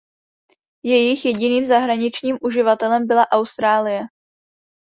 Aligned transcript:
Jejich 0.83 1.25
jediným 1.25 1.65
zahraničním 1.67 2.37
uživatelem 2.41 3.07
byla 3.07 3.31
Austrálie. 3.31 4.01